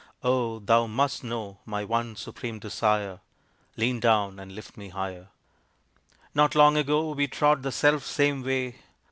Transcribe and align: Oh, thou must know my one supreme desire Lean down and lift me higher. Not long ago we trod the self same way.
Oh, 0.23 0.57
thou 0.57 0.87
must 0.87 1.23
know 1.23 1.59
my 1.63 1.83
one 1.83 2.15
supreme 2.15 2.57
desire 2.57 3.19
Lean 3.77 3.99
down 3.99 4.39
and 4.39 4.51
lift 4.51 4.75
me 4.75 4.89
higher. 4.89 5.27
Not 6.33 6.55
long 6.55 6.75
ago 6.75 7.11
we 7.11 7.27
trod 7.27 7.61
the 7.61 7.71
self 7.71 8.03
same 8.03 8.41
way. 8.41 8.77